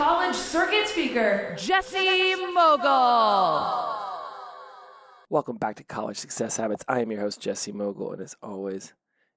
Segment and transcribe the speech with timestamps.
[0.00, 3.68] college circuit speaker, Jesse Mogul.
[5.28, 6.82] Welcome back to College Success Habits.
[6.88, 8.94] I am your host, Jesse Mogul, and as always,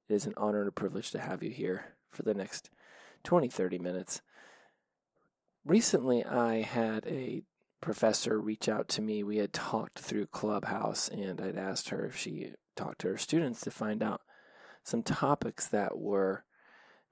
[0.07, 2.69] it is an honor and a privilege to have you here for the next
[3.25, 4.21] 20, 30 minutes.
[5.65, 7.43] Recently, I had a
[7.81, 9.21] professor reach out to me.
[9.21, 13.59] We had talked through Clubhouse, and I'd asked her if she talked to her students
[13.61, 14.21] to find out
[14.81, 16.45] some topics that were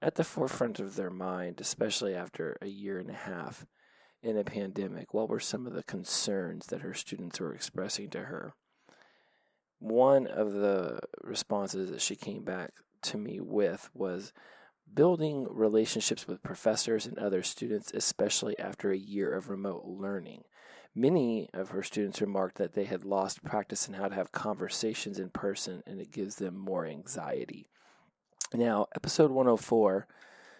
[0.02, 3.64] at the forefront of their mind, especially after a year and a half
[4.20, 5.14] in a pandemic.
[5.14, 8.54] What were some of the concerns that her students were expressing to her?
[9.78, 14.32] One of the responses that she came back to me with was
[14.92, 20.42] building relationships with professors and other students, especially after a year of remote learning.
[20.94, 25.18] Many of her students remarked that they had lost practice in how to have conversations
[25.18, 27.70] in person and it gives them more anxiety.
[28.54, 30.06] Now, episode 104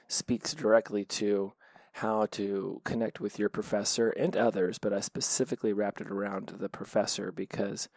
[0.09, 1.53] speaks directly to
[1.93, 6.69] how to connect with your professor and others, but I specifically wrapped it around the
[6.69, 7.89] professor because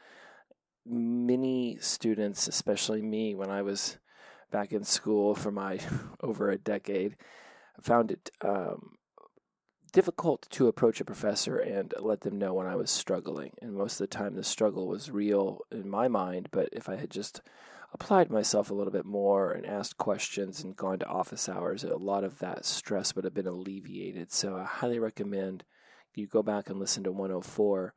[0.86, 3.98] many students, especially me when I was
[4.52, 5.80] back in school for my
[6.22, 7.16] over a decade,
[7.82, 8.98] found it um,
[9.94, 13.54] difficult to approach a professor and let them know when I was struggling.
[13.62, 16.98] And most of the time, the struggle was real in my mind, but if I
[16.98, 17.42] had just
[17.96, 21.96] applied myself a little bit more and asked questions and gone to office hours, a
[21.96, 24.34] lot of that stress would have been alleviated.
[24.34, 25.64] So I highly recommend
[26.14, 27.94] you go back and listen to 104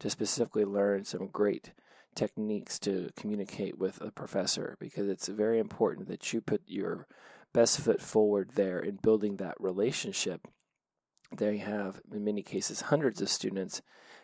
[0.00, 1.72] to specifically learn some great
[2.14, 7.06] techniques to communicate with a professor because it's very important that you put your
[7.54, 10.46] best foot forward there in building that relationship.
[11.34, 13.80] They have, in many cases, hundreds of students,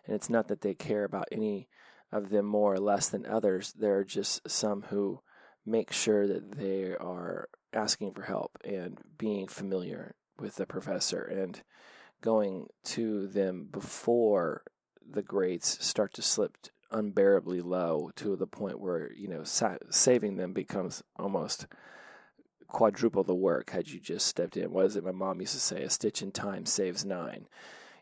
[0.07, 1.67] and it's not that they care about any
[2.15, 3.73] of them more or less than others.
[3.73, 5.21] There are just some who
[5.67, 11.63] make sure that they are asking for help and being familiar with the professor and
[12.21, 14.63] going to them before
[15.05, 16.57] the grades start to slip
[16.91, 21.67] unbearably low to the point where you know sa- saving them becomes almost
[22.69, 24.73] quadruple the work had you just stepped in.
[24.73, 25.83] What is it my mom used to say?
[25.83, 27.47] A stitch in time saves nine.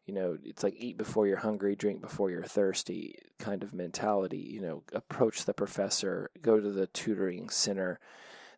[0.07, 4.39] You know, it's like eat before you're hungry, drink before you're thirsty kind of mentality.
[4.39, 8.01] You know, approach the professor, go to the tutoring center.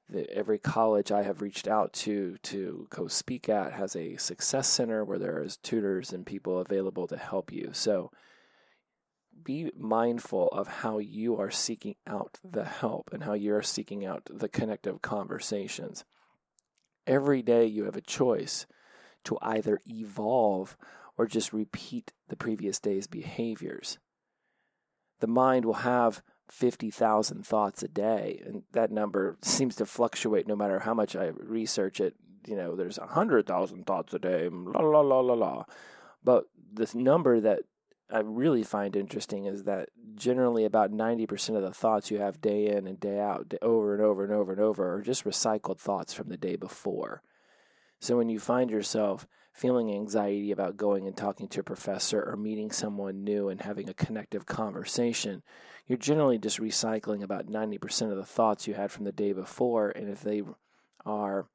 [0.08, 4.68] The, every college I have reached out to to go speak at has a success
[4.68, 7.70] center where there is tutors and people available to help you.
[7.72, 8.10] So
[9.42, 14.04] be mindful of how you are seeking out the help and how you are seeking
[14.04, 16.04] out the connective conversations.
[17.06, 18.66] Every day you have a choice
[19.24, 20.76] to either evolve
[21.16, 23.98] or just repeat the previous day's behaviors.
[25.20, 30.56] The mind will have 50,000 thoughts a day, and that number seems to fluctuate no
[30.56, 32.14] matter how much I research it.
[32.46, 35.64] You know, there's 100,000 thoughts a day, la la la la la.
[36.22, 37.60] But this number that
[38.10, 42.66] I really find interesting is that generally about 90% of the thoughts you have day
[42.68, 46.12] in and day out, over and over and over and over, are just recycled thoughts
[46.12, 47.22] from the day before.
[48.00, 52.36] So when you find yourself feeling anxiety about going and talking to a professor or
[52.36, 55.44] meeting someone new and having a connective conversation,
[55.86, 59.90] you're generally just recycling about 90% of the thoughts you had from the day before.
[59.90, 60.42] And if they
[61.06, 61.46] are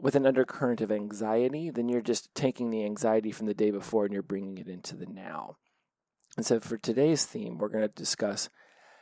[0.00, 4.06] with an undercurrent of anxiety, then you're just taking the anxiety from the day before
[4.06, 5.58] and you're bringing it into the now.
[6.38, 8.48] And so for today's theme, we're going to discuss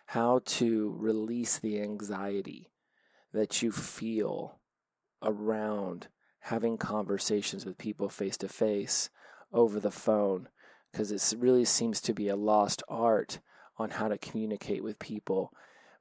[0.06, 2.72] how to release the anxiety
[3.32, 4.58] that you feel
[5.22, 6.08] around
[6.46, 9.10] having conversations with people face to face
[9.52, 10.48] over the phone
[10.92, 13.40] because it really seems to be a lost art
[13.78, 15.52] on how to communicate with people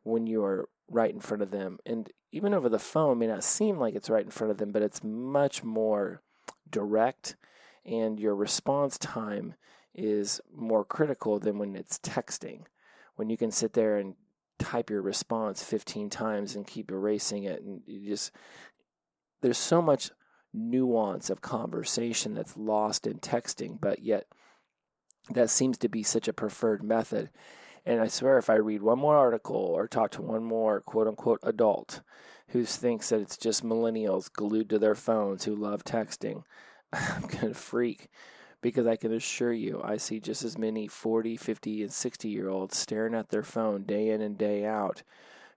[0.04, 1.80] when you're right in front of them.
[1.84, 4.72] And even over the phone may not seem like it's right in front of them,
[4.72, 6.22] but it's much more
[6.70, 7.36] direct
[7.84, 9.56] and your response time
[9.96, 12.66] is more critical than when it's texting.
[13.16, 14.14] When you can sit there and
[14.60, 18.32] type your response 15 times and keep erasing it and you just
[19.42, 20.12] there's so much
[20.56, 24.28] nuance of conversation that's lost in texting, but yet
[25.30, 27.30] that seems to be such a preferred method.
[27.86, 31.08] And I swear, if I read one more article or talk to one more quote
[31.08, 32.02] unquote adult
[32.50, 36.44] who thinks that it's just millennials glued to their phones who love texting,
[36.94, 38.10] I'm going to freak
[38.62, 42.50] because I can assure you, I see just as many 40, 50, and 60 year
[42.50, 45.04] olds staring at their phone day in and day out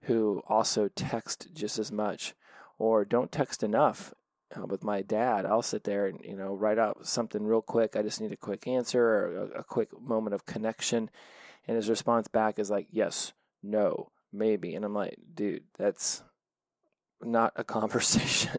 [0.03, 2.35] who also text just as much
[2.79, 4.13] or don't text enough.
[4.57, 7.97] Uh, with my dad, I'll sit there and you know write out something real quick.
[7.97, 11.11] I just need a quick answer or a, a quick moment of connection,
[11.67, 16.23] and his response back is like, "Yes, no, maybe," and I'm like, "Dude, that's
[17.21, 18.57] not a conversation."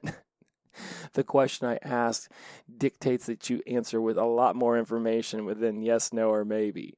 [1.13, 2.31] the question I ask
[2.77, 6.97] dictates that you answer with a lot more information within yes, no, or maybe.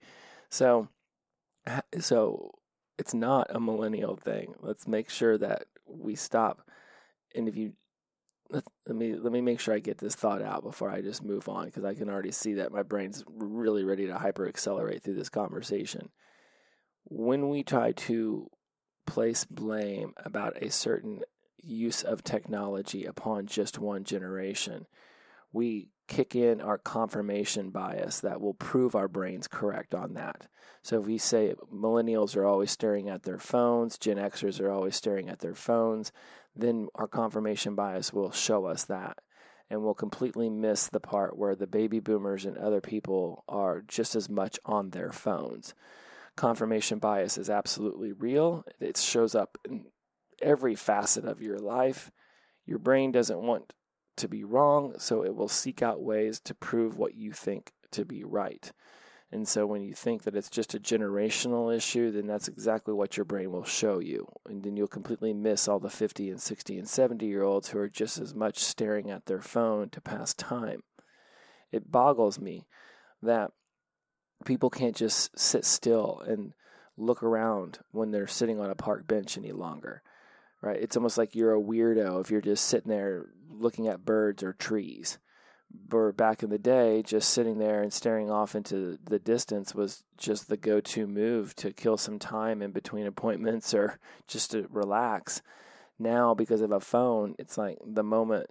[0.49, 0.89] So,
[1.99, 2.51] so
[2.97, 4.55] it's not a millennial thing.
[4.59, 6.69] Let's make sure that we stop.
[7.33, 7.73] And if you
[8.51, 11.47] let, me let me make sure I get this thought out before I just move
[11.47, 15.15] on because I can already see that my brain's really ready to hyper accelerate through
[15.15, 16.09] this conversation.
[17.05, 18.49] When we try to
[19.07, 21.21] place blame about a certain
[21.57, 24.85] use of technology upon just one generation,
[25.53, 30.47] we kick in our confirmation bias that will prove our brains correct on that.
[30.83, 34.95] So if we say millennials are always staring at their phones, Gen Xers are always
[34.95, 36.11] staring at their phones,
[36.55, 39.17] then our confirmation bias will show us that.
[39.69, 44.15] And we'll completely miss the part where the baby boomers and other people are just
[44.15, 45.73] as much on their phones.
[46.35, 48.65] Confirmation bias is absolutely real.
[48.79, 49.85] It shows up in
[50.41, 52.11] every facet of your life.
[52.65, 53.73] Your brain doesn't want
[54.17, 58.03] to be wrong, so it will seek out ways to prove what you think to
[58.05, 58.71] be right.
[59.31, 63.15] And so when you think that it's just a generational issue, then that's exactly what
[63.15, 64.27] your brain will show you.
[64.49, 67.79] And then you'll completely miss all the 50 and 60 and 70 year olds who
[67.79, 70.83] are just as much staring at their phone to pass time.
[71.71, 72.67] It boggles me
[73.21, 73.51] that
[74.43, 76.53] people can't just sit still and
[76.97, 80.03] look around when they're sitting on a park bench any longer
[80.61, 80.79] right?
[80.81, 84.53] It's almost like you're a weirdo if you're just sitting there looking at birds or
[84.53, 85.17] trees.
[85.87, 90.03] But back in the day, just sitting there and staring off into the distance was
[90.17, 94.67] just the go to move to kill some time in between appointments or just to
[94.69, 95.41] relax.
[95.99, 98.49] Now, because of a phone, it's like the moment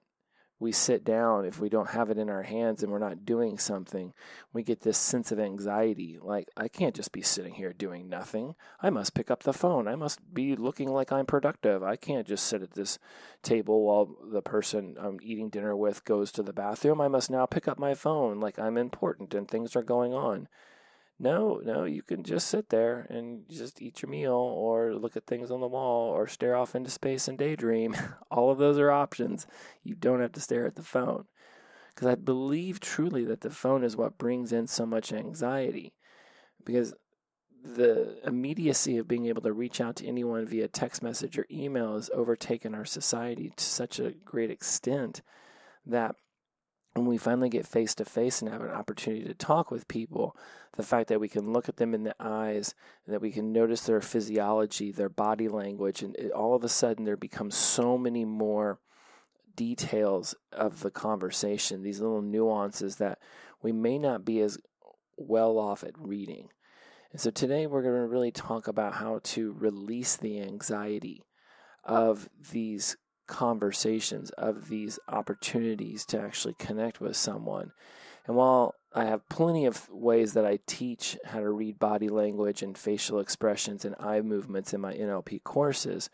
[0.61, 3.59] we sit down, if we don't have it in our hands and we're not doing
[3.59, 4.12] something,
[4.53, 6.19] we get this sense of anxiety.
[6.21, 8.55] Like, I can't just be sitting here doing nothing.
[8.83, 9.89] I must pick up the phone.
[9.89, 11.83] I must be looking like I'm productive.
[11.83, 12.99] I can't just sit at this
[13.43, 17.01] table while the person I'm eating dinner with goes to the bathroom.
[17.01, 20.47] I must now pick up my phone like I'm important and things are going on.
[21.22, 25.26] No, no, you can just sit there and just eat your meal or look at
[25.26, 27.94] things on the wall or stare off into space and daydream.
[28.31, 29.46] All of those are options.
[29.84, 31.26] You don't have to stare at the phone.
[31.94, 35.93] Because I believe truly that the phone is what brings in so much anxiety.
[36.64, 36.94] Because
[37.62, 41.96] the immediacy of being able to reach out to anyone via text message or email
[41.96, 45.20] has overtaken our society to such a great extent
[45.84, 46.16] that
[46.94, 50.37] when we finally get face to face and have an opportunity to talk with people,
[50.76, 53.52] the fact that we can look at them in the eyes and that we can
[53.52, 57.96] notice their physiology, their body language, and it, all of a sudden there becomes so
[57.96, 58.81] many more
[59.54, 63.19] details of the conversation, these little nuances that
[63.62, 64.58] we may not be as
[65.16, 66.48] well off at reading.
[67.12, 71.25] And so today we're going to really talk about how to release the anxiety
[71.84, 72.96] of these
[73.31, 77.73] conversations, of these opportunities to actually connect with someone.
[78.27, 82.62] And while I have plenty of ways that I teach how to read body language
[82.62, 86.11] and facial expressions and eye movements in my NLP courses,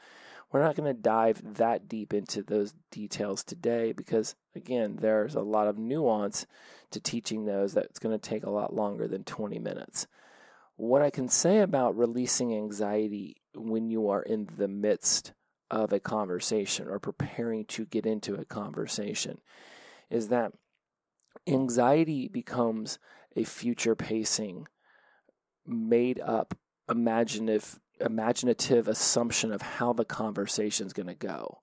[0.52, 5.40] we're not going to dive that deep into those details today because, again, there's a
[5.40, 6.46] lot of nuance
[6.90, 10.06] to teaching those that's going to take a lot longer than 20 minutes.
[10.76, 15.32] What I can say about releasing anxiety when you are in the midst
[15.70, 19.38] of a conversation or preparing to get into a conversation
[20.10, 20.52] is that
[21.46, 22.98] anxiety becomes
[23.34, 24.66] a future pacing
[25.66, 26.56] made up
[26.88, 31.62] imaginative imaginative assumption of how the conversation is going to go.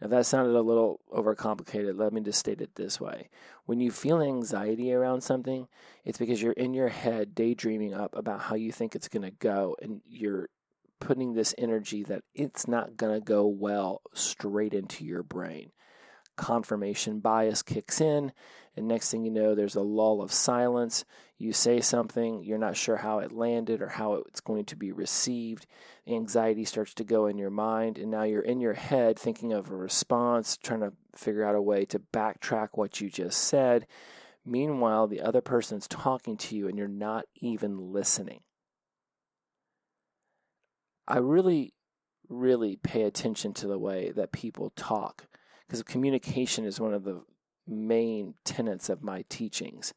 [0.00, 1.96] Now that sounded a little overcomplicated.
[1.96, 3.30] Let me just state it this way.
[3.64, 5.68] When you feel anxiety around something
[6.04, 9.30] it's because you're in your head daydreaming up about how you think it's going to
[9.30, 10.48] go and you're
[11.04, 15.70] putting this energy that it's not going to go well straight into your brain.
[16.36, 18.32] Confirmation bias kicks in,
[18.74, 21.04] and next thing you know, there's a lull of silence.
[21.36, 24.92] You say something, you're not sure how it landed or how it's going to be
[24.92, 25.66] received.
[26.08, 29.70] Anxiety starts to go in your mind, and now you're in your head thinking of
[29.70, 33.86] a response, trying to figure out a way to backtrack what you just said.
[34.46, 38.40] Meanwhile, the other person's talking to you, and you're not even listening.
[41.06, 41.74] I really,
[42.28, 45.26] really pay attention to the way that people talk
[45.66, 47.22] because communication is one of the
[47.66, 49.94] main tenets of my teachings.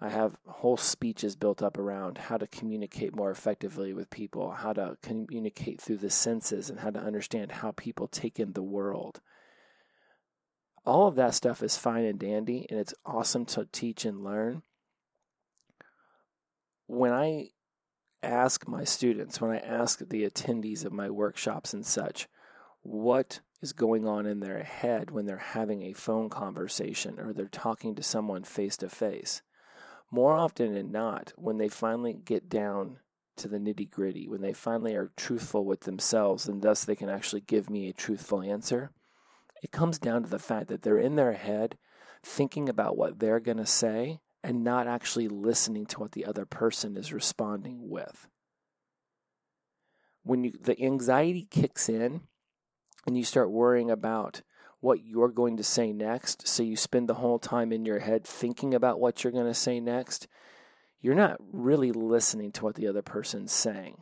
[0.00, 4.74] I have whole speeches built up around how to communicate more effectively with people, how
[4.74, 9.20] to communicate through the senses, and how to understand how people take in the world.
[10.84, 14.62] All of that stuff is fine and dandy, and it's awesome to teach and learn.
[16.86, 17.50] When I
[18.26, 22.28] ask my students, when I ask the attendees of my workshops and such,
[22.82, 27.46] what is going on in their head when they're having a phone conversation or they're
[27.46, 29.42] talking to someone face to face,
[30.10, 32.98] more often than not, when they finally get down
[33.36, 37.08] to the nitty gritty, when they finally are truthful with themselves and thus they can
[37.08, 38.90] actually give me a truthful answer,
[39.62, 41.76] it comes down to the fact that they're in their head
[42.22, 46.46] thinking about what they're going to say and not actually listening to what the other
[46.46, 48.28] person is responding with.
[50.22, 52.20] When you, the anxiety kicks in
[53.08, 54.42] and you start worrying about
[54.78, 58.24] what you're going to say next, so you spend the whole time in your head
[58.24, 60.28] thinking about what you're going to say next,
[61.00, 63.96] you're not really listening to what the other person's saying.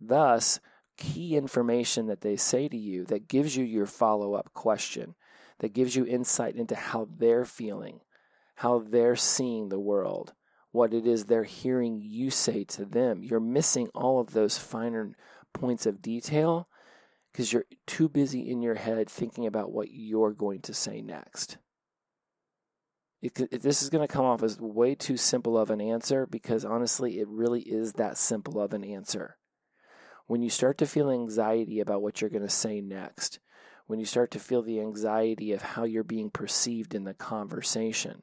[0.00, 0.58] Thus,
[0.96, 5.14] key information that they say to you that gives you your follow up question,
[5.60, 8.00] that gives you insight into how they're feeling,
[8.54, 10.32] how they're seeing the world,
[10.70, 13.22] what it is they're hearing you say to them.
[13.22, 15.12] You're missing all of those finer
[15.52, 16.68] points of detail
[17.32, 21.58] because you're too busy in your head thinking about what you're going to say next.
[23.22, 26.64] It, this is going to come off as way too simple of an answer because
[26.64, 29.38] honestly, it really is that simple of an answer.
[30.26, 33.40] When you start to feel anxiety about what you're going to say next,
[33.86, 38.22] when you start to feel the anxiety of how you're being perceived in the conversation,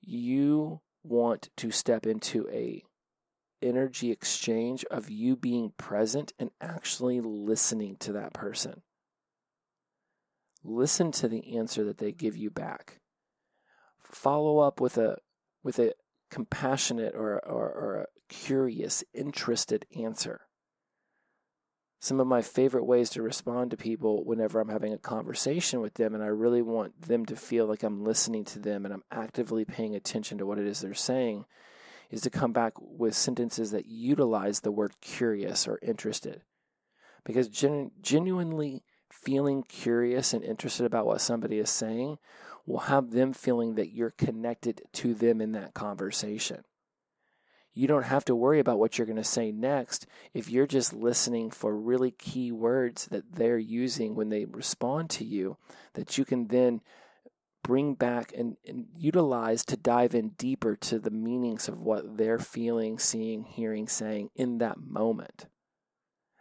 [0.00, 2.82] you want to step into a
[3.62, 8.82] energy exchange of you being present and actually listening to that person.
[10.62, 13.00] Listen to the answer that they give you back.
[13.98, 15.16] Follow up with a
[15.62, 15.92] with a
[16.30, 20.45] compassionate or, or, or a curious, interested answer.
[21.98, 25.94] Some of my favorite ways to respond to people whenever I'm having a conversation with
[25.94, 29.04] them and I really want them to feel like I'm listening to them and I'm
[29.10, 31.46] actively paying attention to what it is they're saying
[32.10, 36.42] is to come back with sentences that utilize the word curious or interested.
[37.24, 42.18] Because gen- genuinely feeling curious and interested about what somebody is saying
[42.64, 46.62] will have them feeling that you're connected to them in that conversation.
[47.76, 50.94] You don't have to worry about what you're going to say next if you're just
[50.94, 55.58] listening for really key words that they're using when they respond to you,
[55.92, 56.80] that you can then
[57.62, 62.38] bring back and, and, utilize to dive in deeper to the meanings of what they're
[62.38, 65.44] feeling, seeing, hearing, saying in that moment.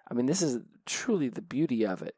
[0.09, 2.15] I mean, this is truly the beauty of it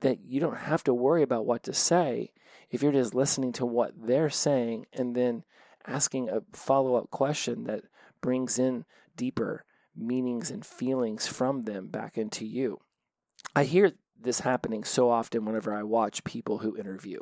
[0.00, 2.32] that you don't have to worry about what to say
[2.70, 5.44] if you're just listening to what they're saying and then
[5.86, 7.82] asking a follow up question that
[8.22, 9.64] brings in deeper
[9.94, 12.80] meanings and feelings from them back into you.
[13.54, 17.18] I hear this happening so often whenever I watch people who interview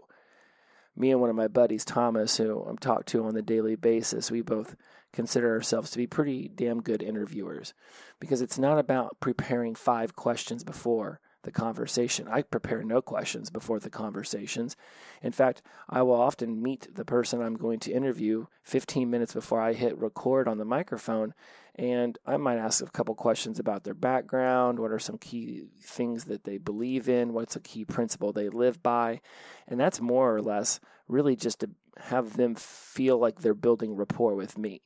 [0.97, 4.31] me and one of my buddies, Thomas, who I'm talked to on the daily basis,
[4.31, 4.77] we both
[5.13, 7.75] consider ourselves to be pretty damn good interviewers
[8.21, 12.29] because it's not about preparing five questions before the conversation.
[12.29, 14.77] I prepare no questions before the conversations.
[15.23, 19.61] In fact, I will often meet the person I'm going to interview 15 minutes before
[19.61, 21.35] I hit record on the microphone
[21.77, 24.79] and I might ask a couple questions about their background.
[24.79, 27.33] What are some key things that they believe in?
[27.33, 29.21] What's a key principle they live by?
[29.67, 30.79] And that's more or less
[31.09, 34.83] really just to have them feel like they're building rapport with me.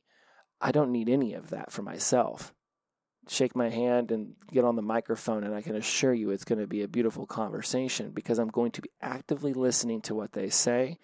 [0.61, 2.53] I don't need any of that for myself.
[3.27, 6.59] Shake my hand and get on the microphone, and I can assure you it's going
[6.59, 10.49] to be a beautiful conversation because I'm going to be actively listening to what they
[10.49, 10.99] say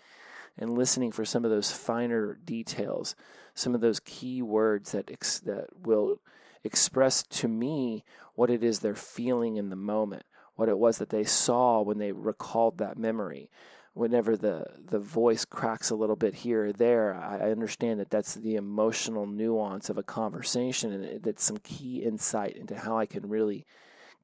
[0.58, 3.16] and listening for some of those finer details
[3.54, 6.20] some of those key words that ex- that will
[6.63, 8.04] express to me
[8.36, 10.24] what it is they're feeling in the moment,
[10.56, 13.50] what it was that they saw when they recalled that memory.
[13.94, 18.36] Whenever the, the voice cracks a little bit here or there, I, understand that that's
[18.36, 23.28] the emotional nuance of a conversation, and that's some key insight into how I can
[23.28, 23.66] really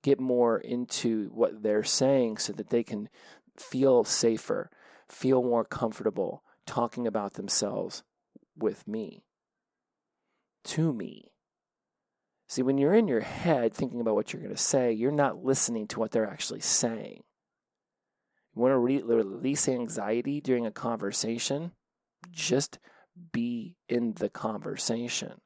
[0.04, 3.10] get more into what they're saying so that they can
[3.58, 4.70] feel safer,
[5.10, 8.04] feel more comfortable talking about themselves
[8.56, 9.26] with me,
[10.64, 11.32] to me.
[12.48, 15.44] See, when you're in your head thinking about what you're going to say, you're not
[15.44, 17.24] listening to what they're actually saying.
[18.58, 21.72] Want to re- release anxiety during a conversation?
[22.32, 22.80] Just
[23.32, 25.42] be in the conversation.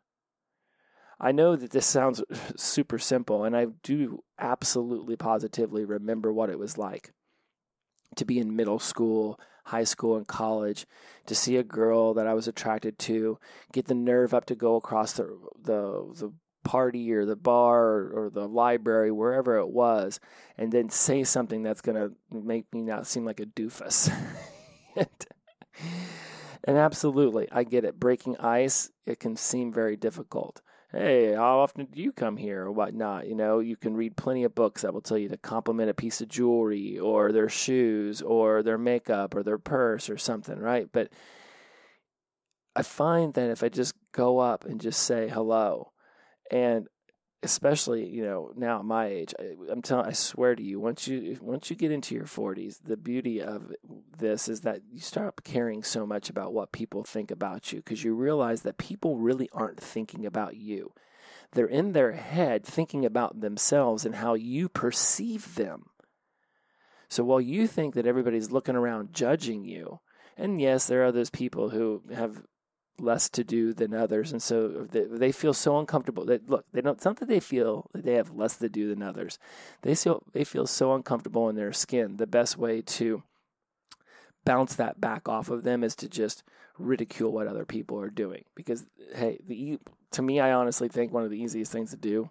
[1.20, 2.24] I know that this sounds
[2.58, 7.14] super simple, and I do absolutely positively remember what it was like
[8.16, 10.86] to be in middle school, high school and college
[11.28, 13.38] to see a girl that I was attracted to,
[13.72, 18.30] get the nerve up to go across the the the party or the bar or,
[18.34, 20.20] the library, wherever it was,
[20.58, 24.12] and then say something that's going to make me not seem like a doofus.
[24.96, 25.08] and,
[26.64, 28.00] and absolutely, I get it.
[28.00, 32.72] Breaking ice, it can seem very difficult hey, how often do you come here or
[32.72, 33.28] whatnot?
[33.28, 35.94] You know, you can read plenty of books that will tell you to compliment a
[35.94, 40.90] piece of jewelry or their shoes or their makeup or their purse or something, right?
[40.92, 41.10] But
[42.76, 45.91] I find that if I just go up and just say hello,
[46.52, 46.88] and
[47.44, 51.08] especially you know now at my age, I, am telling, I swear to you, once
[51.08, 53.74] you once you get into your 40s, the beauty of
[54.18, 58.04] this is that you stop caring so much about what people think about you because
[58.04, 60.94] you realize that people really aren't thinking about you.
[61.54, 65.88] They're in their head thinking about themselves and how you perceive them.
[67.10, 70.00] So while you think that everybody's looking around judging you,
[70.38, 72.44] and yes, there are those people who have
[73.00, 76.26] less to do than others, and so they, they feel so uncomfortable.
[76.26, 76.96] That look, they don't.
[76.96, 79.40] It's not that they feel that they have less to do than others.
[79.82, 82.18] They feel they feel so uncomfortable in their skin.
[82.18, 83.24] The best way to
[84.46, 86.44] bounce that back off of them is to just
[86.78, 88.46] ridicule what other people are doing.
[88.56, 89.80] Because hey, the
[90.12, 92.30] to me, I honestly think one of the easiest things to do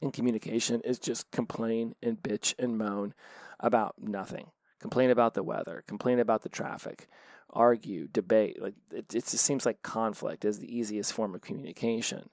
[0.00, 3.14] in communication is just complain and bitch and moan
[3.60, 4.50] about nothing.
[4.80, 5.82] Complain about the weather.
[5.86, 7.08] Complain about the traffic
[7.54, 8.60] argue, debate.
[8.60, 12.28] Like it, it just seems like conflict is the easiest form of communication.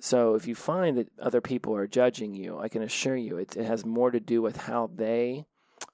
[0.00, 3.56] So if you find that other people are judging you, I can assure you it,
[3.56, 5.46] it has more to do with how they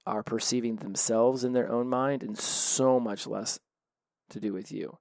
[0.07, 3.59] are perceiving themselves in their own mind and so much less
[4.31, 4.99] to do with you.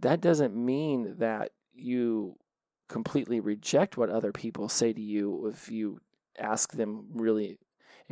[0.00, 2.36] That doesn't mean that you
[2.88, 6.00] completely reject what other people say to you if you
[6.38, 7.58] ask them really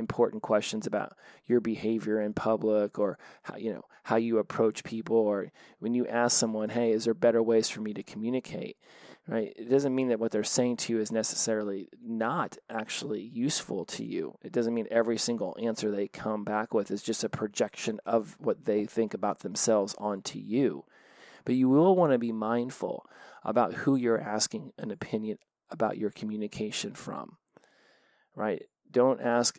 [0.00, 1.12] important questions about
[1.46, 6.04] your behavior in public or how you know how you approach people or when you
[6.08, 8.76] ask someone hey is there better ways for me to communicate?
[9.28, 9.52] Right?
[9.54, 14.04] It doesn't mean that what they're saying to you is necessarily not actually useful to
[14.04, 14.34] you.
[14.42, 18.34] It doesn't mean every single answer they come back with is just a projection of
[18.40, 20.84] what they think about themselves onto you.
[21.44, 23.06] But you will want to be mindful
[23.44, 25.38] about who you're asking an opinion
[25.70, 27.36] about your communication from.
[28.34, 28.62] Right?
[28.90, 29.58] Don't ask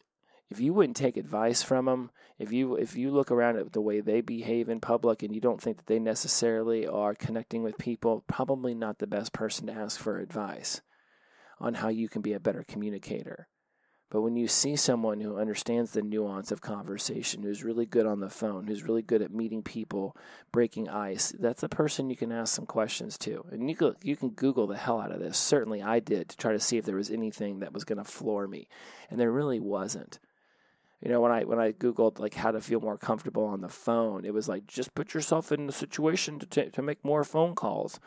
[0.52, 3.82] if you wouldn't take advice from them, if you if you look around at the
[3.82, 7.78] way they behave in public and you don't think that they necessarily are connecting with
[7.78, 10.82] people, probably not the best person to ask for advice
[11.60, 13.48] on how you can be a better communicator.
[14.10, 18.20] But when you see someone who understands the nuance of conversation, who's really good on
[18.20, 20.18] the phone, who's really good at meeting people,
[20.52, 23.46] breaking ice, that's a person you can ask some questions to.
[23.52, 25.38] And you can, you can Google the hell out of this.
[25.38, 28.04] Certainly I did to try to see if there was anything that was going to
[28.04, 28.68] floor me.
[29.10, 30.20] And there really wasn't
[31.02, 33.70] you know when i when i googled like how to feel more comfortable on the
[33.70, 37.24] phone it was like just put yourself in the situation to t- to make more
[37.24, 38.00] phone calls.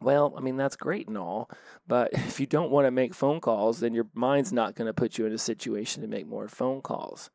[0.00, 1.50] Well i mean that's great and all
[1.86, 4.94] but if you don't want to make phone calls then your mind's not going to
[4.94, 7.30] put you in a situation to make more phone calls.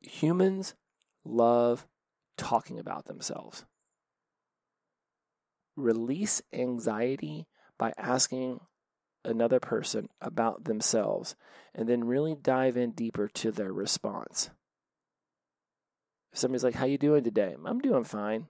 [0.00, 0.74] Humans
[1.24, 1.86] love
[2.36, 3.64] talking about themselves.
[5.76, 7.46] Release anxiety
[7.78, 8.60] by asking
[9.24, 11.36] another person about themselves
[11.74, 14.50] and then really dive in deeper to their response.
[16.32, 18.48] If somebody's like, "How you doing today?" I'm doing fine.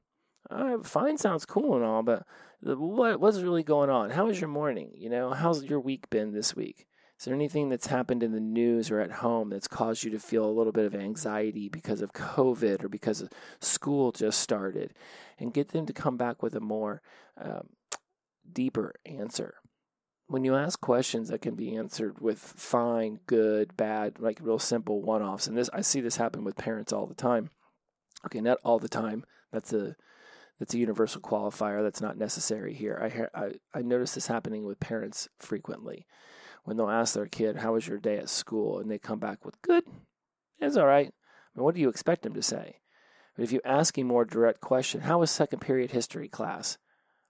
[0.51, 2.27] Uh, fine sounds cool and all, but
[2.61, 4.11] what what's really going on?
[4.11, 4.93] How was your morning?
[4.95, 6.87] You know, how's your week been this week?
[7.19, 10.19] Is there anything that's happened in the news or at home that's caused you to
[10.19, 13.29] feel a little bit of anxiety because of COVID or because
[13.61, 14.93] school just started?
[15.39, 17.01] And get them to come back with a more
[17.41, 17.69] um,
[18.53, 19.55] deeper answer
[20.33, 25.03] when you ask questions that can be answered with fine, good, bad, like real simple
[25.03, 27.51] one offs, and this I see this happen with parents all the time.
[28.25, 29.27] Okay, not all the time.
[29.53, 29.95] That's a
[30.59, 31.83] that's a universal qualifier.
[31.83, 33.29] That's not necessary here.
[33.35, 36.07] I I, I notice this happening with parents frequently
[36.65, 39.45] when they'll ask their kid, "How was your day at school?" and they come back
[39.45, 39.85] with "Good."
[40.59, 41.09] It's all right.
[41.09, 42.77] I mean, what do you expect them to say?
[43.37, 46.79] But if you ask a more direct question, "How was second period history class?"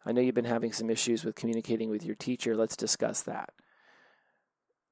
[0.05, 2.57] I know you've been having some issues with communicating with your teacher.
[2.57, 3.51] Let's discuss that.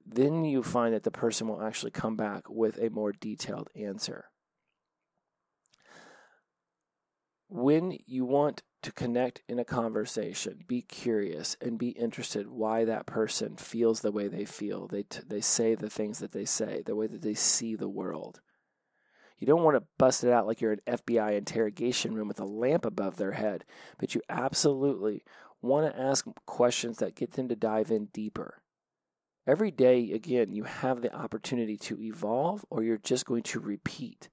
[0.06, 4.26] Then you find that the person will actually come back with a more detailed answer.
[7.48, 13.06] When you want to connect in a conversation, be curious and be interested why that
[13.06, 14.86] person feels the way they feel.
[14.86, 17.88] They, t- they say the things that they say, the way that they see the
[17.88, 18.40] world.
[19.40, 22.44] You don't want to bust it out like you're an FBI interrogation room with a
[22.44, 23.64] lamp above their head,
[23.98, 25.24] but you absolutely
[25.62, 28.62] want to ask questions that get them to dive in deeper.
[29.46, 34.28] Every day, again, you have the opportunity to evolve or you're just going to repeat.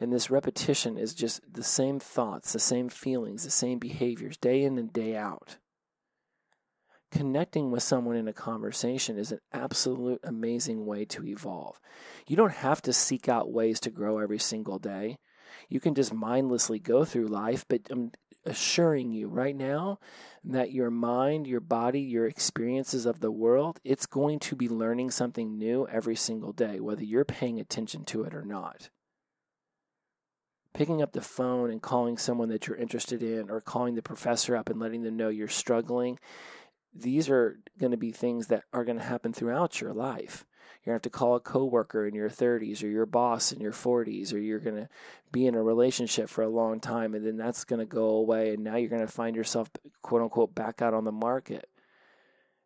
[0.00, 4.62] And this repetition is just the same thoughts, the same feelings, the same behaviors, day
[4.62, 5.56] in and day out.
[7.10, 11.80] Connecting with someone in a conversation is an absolute amazing way to evolve.
[12.26, 15.18] You don't have to seek out ways to grow every single day.
[15.70, 18.12] You can just mindlessly go through life, but I'm
[18.44, 19.98] assuring you right now
[20.44, 25.10] that your mind, your body, your experiences of the world, it's going to be learning
[25.10, 28.90] something new every single day, whether you're paying attention to it or not
[30.74, 34.54] picking up the phone and calling someone that you're interested in or calling the professor
[34.54, 36.16] up and letting them know you're struggling
[36.94, 40.44] these are going to be things that are going to happen throughout your life
[40.84, 43.60] you're going to have to call a coworker in your 30s or your boss in
[43.60, 44.88] your 40s or you're going to
[45.32, 48.54] be in a relationship for a long time and then that's going to go away
[48.54, 49.70] and now you're going to find yourself
[50.02, 51.68] quote unquote back out on the market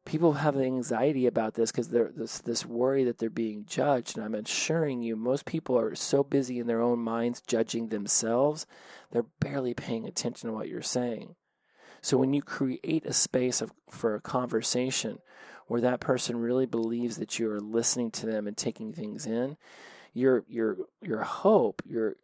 [0.04, 4.16] people have anxiety about this because there's this, this worry that they're being judged.
[4.16, 8.66] And I'm assuring you, most people are so busy in their own minds judging themselves,
[9.10, 11.34] they're barely paying attention to what you're saying.
[12.02, 15.20] So when you create a space of, for a conversation
[15.68, 19.56] where that person really believes that you are listening to them and taking things in,
[20.12, 22.16] your your your hope, your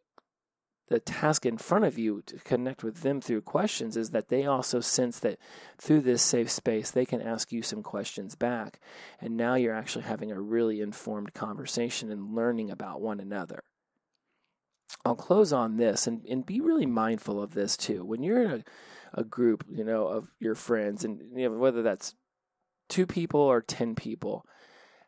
[0.88, 4.46] the task in front of you to connect with them through questions is that they
[4.46, 5.38] also sense that
[5.76, 8.80] through this safe space they can ask you some questions back.
[9.20, 13.62] And now you're actually having a really informed conversation and learning about one another.
[15.04, 18.04] I'll close on this and, and be really mindful of this too.
[18.04, 18.64] When you're in a,
[19.14, 22.14] a group you know of your friends and you know, whether that's
[22.88, 24.44] two people or ten people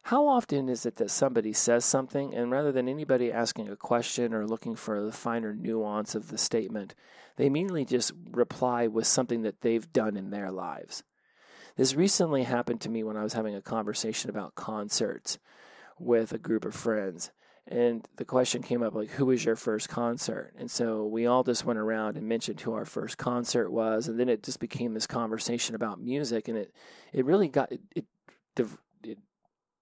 [0.04, 4.32] how often is it that somebody says something, and rather than anybody asking a question
[4.32, 6.94] or looking for the finer nuance of the statement,
[7.36, 11.02] they immediately just reply with something that they've done in their lives?
[11.76, 15.38] This recently happened to me when I was having a conversation about concerts
[15.98, 17.30] with a group of friends.
[17.66, 20.52] And the question came up like, who was your first concert?
[20.58, 24.08] And so we all just went around and mentioned who our first concert was.
[24.08, 26.48] And then it just became this conversation about music.
[26.48, 26.74] And it,
[27.12, 28.06] it really got, it, it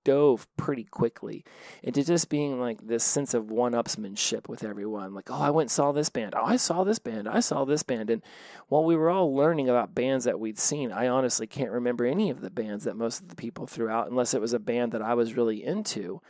[0.08, 1.44] dove pretty quickly
[1.82, 5.12] into just being like this sense of one upsmanship with everyone.
[5.12, 6.34] Like, oh, I went and saw this band.
[6.34, 7.28] Oh, I saw this band.
[7.28, 8.08] I saw this band.
[8.08, 8.22] And
[8.68, 12.30] while we were all learning about bands that we'd seen, I honestly can't remember any
[12.30, 14.92] of the bands that most of the people threw out unless it was a band
[14.92, 16.22] that I was really into.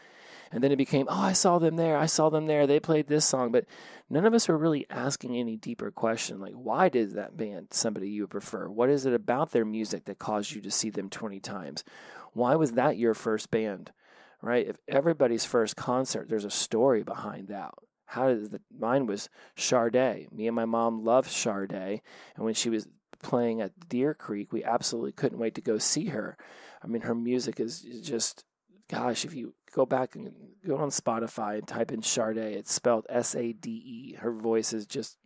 [0.51, 1.97] And then it became, oh, I saw them there.
[1.97, 2.67] I saw them there.
[2.67, 3.53] They played this song.
[3.53, 3.67] But
[4.09, 8.09] none of us were really asking any deeper question like, why did that band somebody
[8.09, 8.69] you prefer?
[8.69, 11.85] What is it about their music that caused you to see them 20 times?
[12.33, 13.93] Why was that your first band?
[14.41, 14.69] Right?
[14.69, 17.75] If everybody's first concert, there's a story behind that.
[18.07, 20.29] How did the, mine was Sade.
[20.33, 22.89] Me and my mom loved Sade, and when she was
[23.23, 26.39] playing at Deer Creek, we absolutely couldn't wait to go see her.
[26.83, 28.45] I mean, her music is just,
[28.91, 30.33] gosh, if you go back and
[30.67, 34.15] go on Spotify and type in Sade, it's spelled S A D E.
[34.15, 35.19] Her voice is just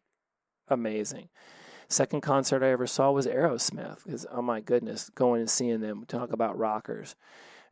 [0.68, 1.28] amazing.
[1.88, 4.04] Second concert I ever saw was Aerosmith.
[4.04, 7.14] Because oh my goodness, going and seeing them talk about rockers.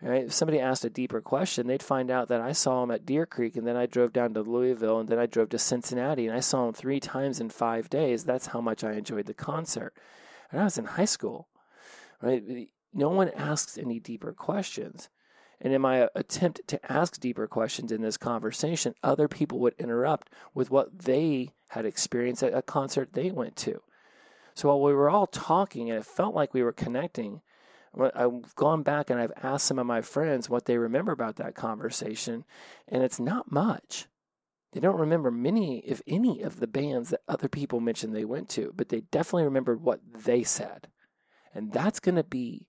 [0.03, 0.24] Right?
[0.24, 3.26] If somebody asked a deeper question, they'd find out that I saw them at Deer
[3.26, 6.35] Creek, and then I drove down to Louisville, and then I drove to Cincinnati, and
[6.35, 8.24] I saw them three times in five days.
[8.24, 9.92] That's how much I enjoyed the concert.
[10.50, 11.48] And I was in high school.
[12.22, 12.68] Right?
[12.94, 15.11] No one asks any deeper questions.
[15.60, 20.30] And in my attempt to ask deeper questions in this conversation, other people would interrupt
[20.54, 23.82] with what they had experienced at a concert they went to.
[24.54, 27.42] So while we were all talking and it felt like we were connecting,
[28.14, 31.54] I've gone back and I've asked some of my friends what they remember about that
[31.54, 32.44] conversation,
[32.88, 34.06] and it's not much.
[34.72, 38.48] They don't remember many, if any, of the bands that other people mentioned they went
[38.50, 40.88] to, but they definitely remembered what they said.
[41.52, 42.68] And that's going to be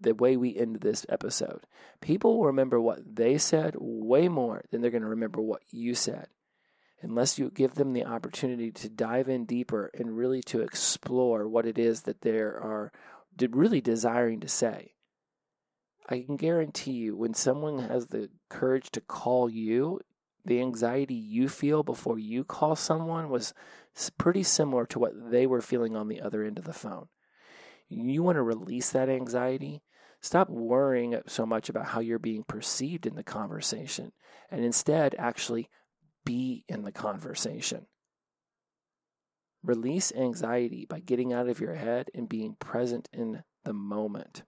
[0.00, 1.66] the way we end this episode.
[2.00, 5.94] People will remember what they said way more than they're going to remember what you
[5.94, 6.28] said
[7.02, 11.66] unless you give them the opportunity to dive in deeper and really to explore what
[11.66, 12.92] it is that they are
[13.50, 14.92] really desiring to say.
[16.08, 20.00] I can guarantee you, when someone has the courage to call you,
[20.44, 23.54] the anxiety you feel before you call someone was
[24.18, 27.08] pretty similar to what they were feeling on the other end of the phone.
[27.88, 29.82] You want to release that anxiety?
[30.20, 34.12] Stop worrying so much about how you're being perceived in the conversation
[34.50, 35.68] and instead actually
[36.24, 37.86] be in the conversation.
[39.62, 44.42] Release anxiety by getting out of your head and being present in the moment.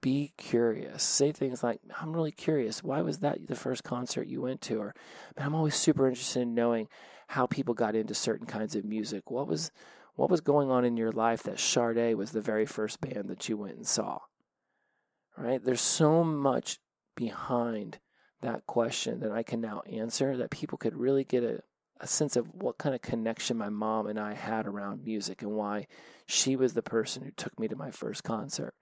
[0.00, 1.02] Be curious.
[1.02, 2.82] Say things like, I'm really curious.
[2.82, 4.78] Why was that the first concert you went to?
[4.78, 4.94] Or,
[5.36, 6.88] I'm always super interested in knowing
[7.28, 9.30] how people got into certain kinds of music.
[9.30, 9.70] What was
[10.14, 13.48] what was going on in your life that Sade was the very first band that
[13.48, 14.20] you went and saw?
[15.40, 15.64] right?
[15.64, 16.78] There's so much
[17.16, 17.98] behind
[18.42, 21.60] that question that I can now answer that people could really get a,
[22.00, 25.52] a sense of what kind of connection my mom and I had around music and
[25.52, 25.86] why
[26.26, 28.74] she was the person who took me to my first concert.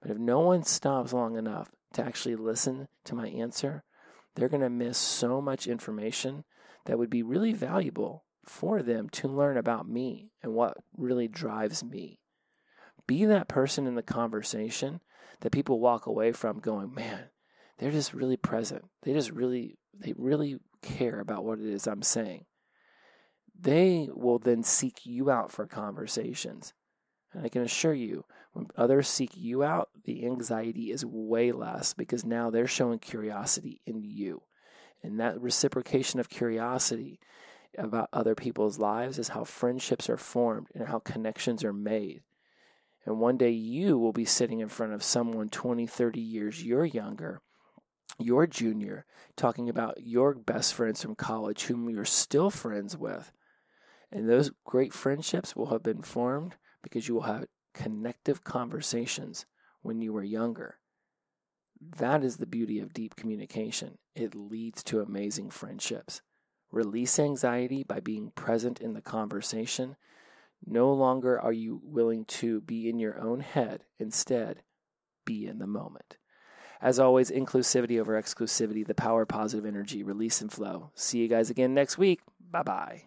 [0.00, 3.84] But if no one stops long enough to actually listen to my answer,
[4.34, 6.44] they're going to miss so much information
[6.84, 11.84] that would be really valuable for them to learn about me and what really drives
[11.84, 12.20] me.
[13.06, 15.00] Be that person in the conversation
[15.40, 17.24] that people walk away from going, man,
[17.78, 18.84] they're just really present.
[19.02, 22.46] They just really, they really care about what it is I'm saying.
[23.58, 26.72] They will then seek you out for conversations.
[27.32, 31.92] And I can assure you, when others seek you out, the anxiety is way less
[31.92, 34.42] because now they're showing curiosity in you.
[35.02, 37.20] And that reciprocation of curiosity
[37.78, 42.22] about other people's lives is how friendships are formed and how connections are made.
[43.04, 46.84] And one day you will be sitting in front of someone 20, 30 years you're
[46.84, 47.40] younger,
[48.18, 49.04] your junior,
[49.36, 53.32] talking about your best friends from college whom you're still friends with.
[54.10, 59.46] And those great friendships will have been formed because you will have connective conversations
[59.82, 60.78] when you were younger.
[61.98, 63.98] That is the beauty of deep communication.
[64.14, 66.22] It leads to amazing friendships.
[66.70, 69.96] Release anxiety by being present in the conversation.
[70.64, 73.84] No longer are you willing to be in your own head.
[73.98, 74.62] Instead,
[75.24, 76.16] be in the moment.
[76.80, 80.90] As always, inclusivity over exclusivity, the power of positive energy, release and flow.
[80.94, 82.20] See you guys again next week.
[82.50, 83.02] Bye bye.